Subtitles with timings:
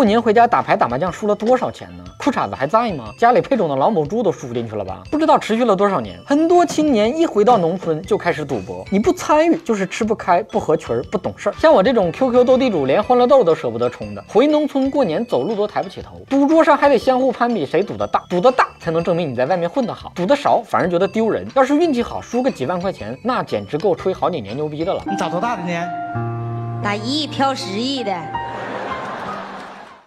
[0.00, 2.04] 过年回家打牌打麻将输了多少钱呢？
[2.18, 3.12] 裤衩子还在吗？
[3.18, 5.02] 家里配种的老母猪都输进去了吧？
[5.10, 6.18] 不知道持续了多少年。
[6.24, 11.54] 很多青年一回到农村就开始赌博，你不参与就是吃不开、不合群、不懂事儿。
[11.58, 16.18] 像我这种 QQ 斗地主连欢乐豆都舍不得充的，回农村过年走路都抬不起头。
[16.30, 21.46] 赌桌上还得相互攀比谁赌的大，赌的大才能证明你在外面混得好，赌的少反而觉得丢人。
[21.54, 25.02] 要是运气好输个几万块钱，那简直够吹好几年牛逼的了。
[25.06, 25.86] 你找多大的呢？
[26.82, 28.10] 打一亿飘十亿的。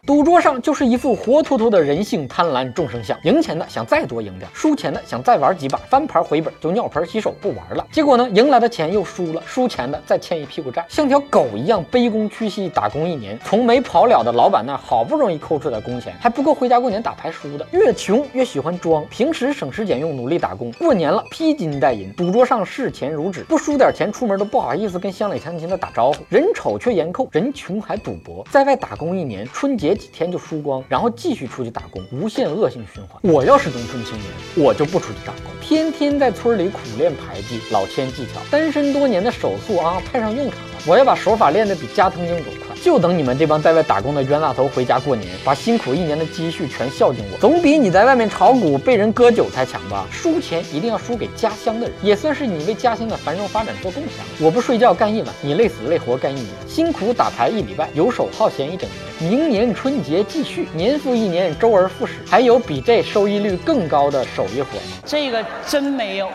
[0.05, 7.87] 赌桌上就是一副活脱脱的人性贪婪众生相，赢钱的想再多赢点，输钱的想再玩几把，翻盘回本就尿盆洗手不玩了。
[7.89, 17.65] 结果呢，赢来的钱又输了，输钱的再欠一屁股债，像条狗一样卑躬屈膝打工一年，从没跑了的老板那好不容易抠出来工钱，还不够回家过年打牌输的。
[17.71, 29.92] 越穷越喜欢装，平时省吃俭用努力打工，过年了披金戴银，赌桌上视钱如纸，不输点钱出门都不好意思跟乡里乡亲的打招呼，人丑却严扣，人穷还赌博，在外打工一年，春节。
[29.95, 33.19] 几天就输光，然后继续出去打工，无限恶性循环。
[33.21, 40.73] 我要是农村青年，我就不出去打工，天天在村里苦练牌技、老千技巧，单身多年的手速啊派上用场了。
[40.85, 50.05] 我要把手法练得比加藤鹰都快，就等你们这帮在外打工的冤大头回家过年，把辛苦一年的积蓄全孝敬我，总比你在外面炒股被人割韭菜强吧？
[50.11, 54.45] 输钱一定要输给家乡的人，也算是你为家乡的繁荣发展做贡献。
[54.45, 62.13] 我不睡觉干一晚，你累死累活干一年，辛苦打牌一礼拜，游手好闲一整年，明年春节继续，年复一年，周而复始。
[62.27, 64.97] 还有比这收益率更高的手艺活吗？
[65.05, 66.29] 这个真没有。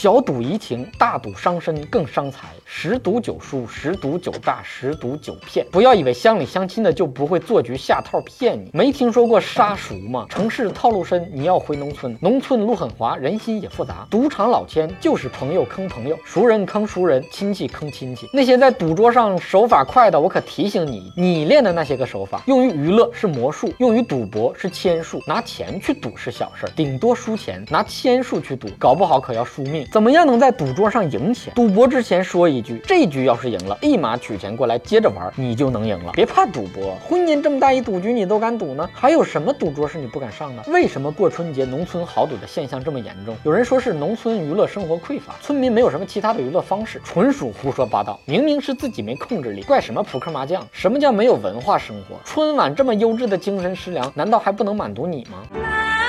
[0.00, 2.48] 小赌怡情，大赌伤身，更伤财。
[2.64, 5.66] 十赌九输，十赌九诈，十赌九骗。
[5.70, 8.70] 不要以为乡里乡亲的就不会做局下套骗你。
[8.72, 10.24] 没听说过杀熟吗？
[10.30, 14.06] 城市套路深，你要回农村，农村路很滑，人心也复杂。
[14.10, 18.26] 赌场老千就是朋友坑朋友，熟人坑熟人，亲戚坑亲戚。
[18.32, 25.22] 那些在赌桌上手法快的，我可提醒你，你练的那些个手法，用于娱乐是魔术，用于赌博是千术。
[25.26, 29.86] 拿钱去赌是小事儿，顶多输钱；拿千术去赌，搞不好可要输命。
[29.90, 31.52] 怎么样能在赌桌上赢钱？
[31.52, 36.12] 赌博之前说一句：这局要是赢了，立马取钱过来接着玩，你就能赢了。
[36.12, 38.88] 别怕赌博，婚姻这么大一赌局你都敢赌呢？
[38.92, 40.62] 还有什么赌桌是你不敢上的？
[40.68, 43.36] 为什么过春节农村豪赌的现象这么严重？
[43.42, 48.20] 有人说是农村娱乐生活匮乏，村民没有什么其他的娱乐方式，纯属胡说八道。
[48.26, 50.64] 明明是自己没控制力，怪什么扑克麻将？
[50.70, 52.14] 什么叫没有文化生活？
[52.24, 55.99] 春晚这么优质的精神食粮，难道还不能满足你吗？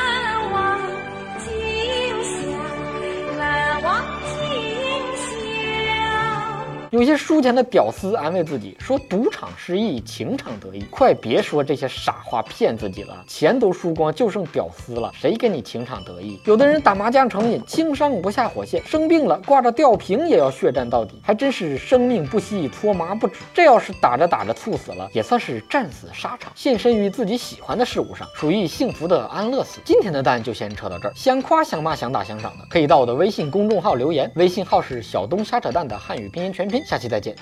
[6.91, 16.37] 有些输钱的屌丝安慰自己说：“赌场失意，情场得意。”快别说这些傻话骗自己了，钱都输光，就剩屌丝了，谁跟你情场得意？
[16.43, 23.35] 有的人打麻将成瘾，轻伤不下火线，生病了挂着吊瓶也要血战到底，还真是生命不息，搓麻不止。
[23.53, 29.79] 这要是打着打着猝死了，也算是战死沙场，献身于自己喜欢的事物上，属于幸福的安乐死。
[29.85, 36.80] 今天的蛋就先扯到这儿，想夸想骂想打想赏的，可以到我的微信公众号留言，微信号是小东瞎扯淡的汉语拼音全拼。
[36.85, 37.35] 下期再见。